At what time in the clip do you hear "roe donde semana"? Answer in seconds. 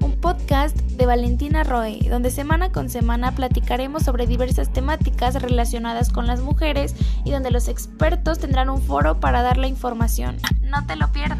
1.64-2.70